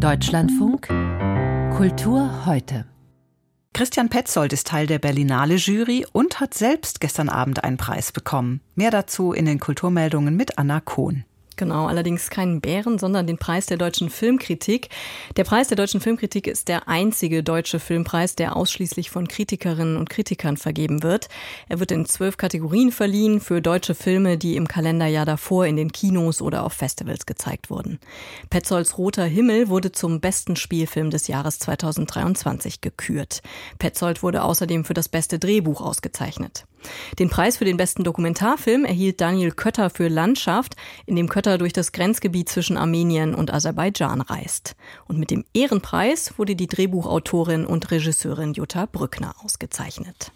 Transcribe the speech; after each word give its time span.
Deutschlandfunk 0.00 0.88
Kultur 1.76 2.46
heute. 2.46 2.86
Christian 3.74 4.08
Petzold 4.08 4.50
ist 4.54 4.66
Teil 4.66 4.86
der 4.86 4.98
Berlinale 4.98 5.56
Jury 5.56 6.06
und 6.10 6.40
hat 6.40 6.54
selbst 6.54 7.02
gestern 7.02 7.28
Abend 7.28 7.64
einen 7.64 7.76
Preis 7.76 8.10
bekommen. 8.10 8.62
Mehr 8.74 8.90
dazu 8.90 9.34
in 9.34 9.44
den 9.44 9.60
Kulturmeldungen 9.60 10.34
mit 10.34 10.56
Anna 10.56 10.80
Kohn. 10.80 11.26
Genau, 11.60 11.88
allerdings 11.88 12.30
keinen 12.30 12.62
Bären, 12.62 12.98
sondern 12.98 13.26
den 13.26 13.36
Preis 13.36 13.66
der 13.66 13.76
deutschen 13.76 14.08
Filmkritik. 14.08 14.88
Der 15.36 15.44
Preis 15.44 15.68
der 15.68 15.76
deutschen 15.76 16.00
Filmkritik 16.00 16.46
ist 16.46 16.68
der 16.68 16.88
einzige 16.88 17.42
deutsche 17.42 17.78
Filmpreis, 17.78 18.34
der 18.34 18.56
ausschließlich 18.56 19.10
von 19.10 19.28
Kritikerinnen 19.28 19.98
und 19.98 20.08
Kritikern 20.08 20.56
vergeben 20.56 21.02
wird. 21.02 21.28
Er 21.68 21.78
wird 21.78 21.92
in 21.92 22.06
zwölf 22.06 22.38
Kategorien 22.38 22.92
verliehen 22.92 23.42
für 23.42 23.60
deutsche 23.60 23.94
Filme, 23.94 24.38
die 24.38 24.56
im 24.56 24.68
Kalenderjahr 24.68 25.26
davor 25.26 25.66
in 25.66 25.76
den 25.76 25.92
Kinos 25.92 26.40
oder 26.40 26.64
auf 26.64 26.72
Festivals 26.72 27.26
gezeigt 27.26 27.68
wurden. 27.68 27.98
Petzolds 28.48 28.96
Roter 28.96 29.26
Himmel 29.26 29.68
wurde 29.68 29.92
zum 29.92 30.22
besten 30.22 30.56
Spielfilm 30.56 31.10
des 31.10 31.28
Jahres 31.28 31.58
2023 31.58 32.80
gekürt. 32.80 33.42
Petzold 33.78 34.22
wurde 34.22 34.44
außerdem 34.44 34.86
für 34.86 34.94
das 34.94 35.10
beste 35.10 35.38
Drehbuch 35.38 35.82
ausgezeichnet. 35.82 36.64
Den 37.18 37.30
Preis 37.30 37.58
für 37.58 37.64
den 37.64 37.76
besten 37.76 38.04
Dokumentarfilm 38.04 38.84
erhielt 38.84 39.20
Daniel 39.20 39.52
Kötter 39.52 39.90
für 39.90 40.08
Landschaft, 40.08 40.76
in 41.06 41.16
dem 41.16 41.28
Kötter 41.28 41.58
durch 41.58 41.72
das 41.72 41.92
Grenzgebiet 41.92 42.48
zwischen 42.48 42.76
Armenien 42.76 43.34
und 43.34 43.52
Aserbaidschan 43.52 44.20
reist. 44.20 44.76
Und 45.06 45.18
mit 45.18 45.30
dem 45.30 45.44
Ehrenpreis 45.52 46.38
wurde 46.38 46.56
die 46.56 46.66
Drehbuchautorin 46.66 47.66
und 47.66 47.90
Regisseurin 47.90 48.54
Jutta 48.54 48.86
Brückner 48.86 49.34
ausgezeichnet. 49.42 50.32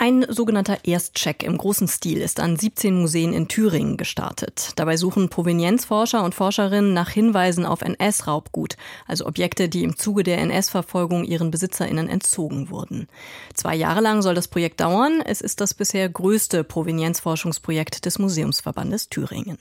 Ein 0.00 0.24
sogenannter 0.28 0.78
Erstcheck 0.84 1.42
im 1.42 1.58
großen 1.58 1.88
Stil 1.88 2.18
ist 2.18 2.38
an 2.38 2.56
17 2.56 3.00
Museen 3.00 3.32
in 3.32 3.48
Thüringen 3.48 3.96
gestartet. 3.96 4.70
Dabei 4.76 4.96
suchen 4.96 5.28
Provenienzforscher 5.28 6.22
und 6.22 6.36
Forscherinnen 6.36 6.94
nach 6.94 7.10
Hinweisen 7.10 7.66
auf 7.66 7.82
NS-Raubgut, 7.82 8.76
also 9.08 9.26
Objekte, 9.26 9.68
die 9.68 9.82
im 9.82 9.96
Zuge 9.96 10.22
der 10.22 10.38
NS-Verfolgung 10.38 11.24
ihren 11.24 11.50
BesitzerInnen 11.50 12.08
entzogen 12.08 12.70
wurden. 12.70 13.08
Zwei 13.54 13.74
Jahre 13.74 14.00
lang 14.00 14.22
soll 14.22 14.36
das 14.36 14.46
Projekt 14.46 14.80
dauern. 14.80 15.20
Es 15.20 15.40
ist 15.40 15.60
das 15.60 15.74
bisher 15.74 16.08
größte 16.08 16.62
Provenienzforschungsprojekt 16.62 18.04
des 18.06 18.20
Museumsverbandes 18.20 19.08
Thüringen. 19.08 19.58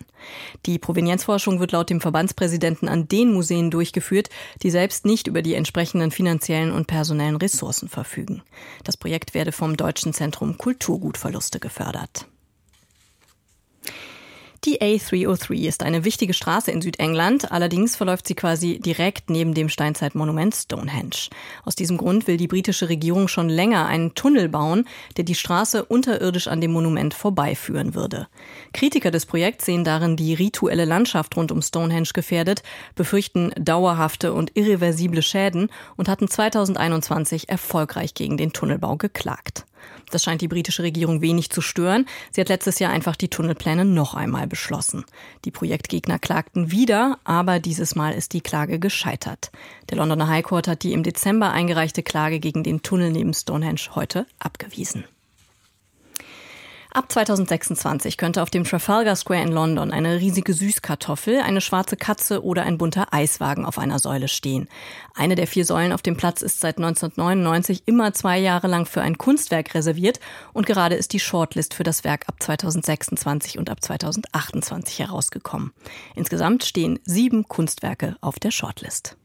Die 0.68 0.78
Provenienzforschung 0.78 1.60
wird 1.60 1.72
laut 1.72 1.90
dem 1.90 2.00
Verbandspräsidenten 2.00 2.90
an 2.90 3.08
den 3.08 3.34
Museen 3.34 3.72
durchgeführt, 3.72 4.30
die 4.62 4.70
selbst 4.70 5.04
nicht 5.04 5.26
über 5.26 5.42
die 5.42 5.56
entsprechenden 5.56 6.12
finanziellen 6.12 6.72
und 6.72 6.86
personellen 6.86 7.38
Ressourcen 7.38 7.90
verfügen. 7.90 8.44
Das 8.84 8.98
Projekt 8.98 9.34
werde 9.34 9.52
vom 9.52 9.78
Deutschen 9.78 10.14
Zentrum 10.14 10.27
Zentrum 10.28 10.58
Kulturgutverluste 10.58 11.58
gefördert. 11.62 12.28
Die 14.68 14.82
A303 14.82 15.66
ist 15.66 15.84
eine 15.84 16.04
wichtige 16.04 16.34
Straße 16.34 16.72
in 16.72 16.82
Südengland, 16.82 17.54
allerdings 17.54 17.96
verläuft 17.96 18.28
sie 18.28 18.36
quasi 18.36 18.80
direkt 18.80 19.30
neben 19.30 19.54
dem 19.54 19.70
Steinzeitmonument 19.70 20.54
Stonehenge. 20.54 21.30
Aus 21.64 21.76
diesem 21.76 21.98
Grund 21.98 22.28
will 22.28 22.36
die 22.36 22.50
britische 22.50 22.90
Regierung 22.90 23.30
schon 23.30 23.48
länger 23.48 23.86
einen 23.86 24.14
Tunnel 24.16 24.50
bauen, 24.50 24.86
der 25.16 25.24
die 25.24 25.36
Straße 25.36 25.86
unterirdisch 25.86 26.50
an 26.50 26.60
dem 26.60 26.72
Monument 26.72 27.14
vorbeiführen 27.14 27.96
würde. 27.96 28.28
Kritiker 28.74 29.12
des 29.12 29.26
Projekts 29.26 29.66
sehen 29.66 29.86
darin 29.86 30.18
die 30.18 30.34
rituelle 30.34 30.86
Landschaft 30.86 31.38
rund 31.38 31.54
um 31.54 31.62
Stonehenge 31.62 32.10
gefährdet, 32.14 32.64
befürchten 32.96 33.52
dauerhafte 33.58 34.34
und 34.34 34.52
irreversible 34.56 35.22
Schäden 35.22 35.70
und 35.96 36.10
hatten 36.10 36.28
2021 36.28 37.48
erfolgreich 37.48 38.16
gegen 38.16 38.36
den 38.36 38.52
Tunnelbau 38.52 38.98
geklagt. 38.98 39.67
Das 40.12 40.24
scheint 40.24 40.42
die 40.42 40.48
britische 40.48 40.84
Regierung 40.84 41.22
wenig 41.22 41.50
zu 41.50 41.62
stören. 41.62 42.06
Sie 42.32 42.42
hat 42.42 42.50
letztes 42.50 42.80
Jahr 42.80 42.92
einfach 42.92 43.16
die 43.16 43.30
Tunnelpläne 43.30 43.86
noch 43.86 44.14
einmal 44.14 44.48
beschlossen. 44.48 45.06
Die 45.46 45.52
Projektgegner 45.52 46.20
klagten 46.20 46.72
wieder, 46.72 47.20
aber 47.24 47.60
dieses 47.60 47.96
Mal 47.96 48.14
ist 48.14 48.34
die 48.34 48.42
Klage 48.42 48.80
gescheitert. 48.80 49.52
Der 49.90 49.98
Londoner 49.98 50.28
High 50.28 50.44
Court 50.44 50.68
hat 50.68 50.84
die 50.84 50.94
im 50.94 51.04
Dezember 51.04 51.52
eingereichte 51.52 52.04
Klage 52.04 52.40
gegen 52.40 52.64
den 52.64 52.82
Tunnel 52.82 53.12
neben 53.12 53.34
Stonehenge 53.34 53.96
heute 53.96 54.26
abgewiesen. 54.40 55.06
Ab 56.98 57.12
2026 57.12 58.18
könnte 58.18 58.42
auf 58.42 58.50
dem 58.50 58.64
Trafalgar 58.64 59.16
Square 59.16 59.44
in 59.44 59.52
London 59.52 59.92
eine 59.92 60.20
riesige 60.20 60.52
Süßkartoffel, 60.52 61.42
eine 61.42 61.62
schwarze 61.62 61.96
Katze 61.96 62.44
oder 62.44 62.64
ein 62.64 62.80
bunter 62.80 63.14
Eiswagen 63.14 63.66
auf 63.66 63.78
einer 63.78 64.00
Säule 64.00 64.28
stehen. 64.28 64.68
Eine 65.14 65.36
der 65.36 65.46
vier 65.46 65.64
Säulen 65.64 65.94
auf 65.94 66.02
dem 66.02 66.18
Platz 66.18 66.42
ist 66.42 66.60
seit 66.60 66.78
1999 66.78 67.84
immer 67.86 68.14
zwei 68.14 68.40
Jahre 68.40 68.66
lang 68.66 68.88
für 68.88 69.04
ein 69.04 69.20
Kunstwerk 69.20 69.76
reserviert 69.76 70.20
und 70.54 70.66
gerade 70.66 70.96
ist 70.96 71.14
die 71.14 71.20
Shortlist 71.20 71.76
für 71.76 71.84
das 71.84 72.04
Werk 72.04 72.28
ab 72.30 72.38
2026 72.40 73.60
und 73.60 73.70
ab 73.70 73.84
2028 73.84 74.98
herausgekommen. 74.98 75.74
Insgesamt 76.16 76.64
stehen 76.64 76.98
sieben 77.04 77.48
Kunstwerke 77.48 78.16
auf 78.22 78.40
der 78.40 78.50
Shortlist. 78.50 79.18